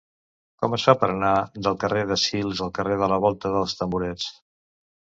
[0.63, 1.33] Com es fa per anar
[1.69, 4.31] del carrer de Sils al carrer de la Volta dels Tamborets?